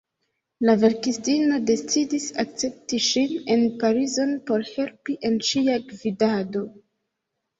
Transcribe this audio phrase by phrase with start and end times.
[0.67, 6.65] La verkistino decidis akcepti ŝin en Parizon por helpi en ŝia gvidado.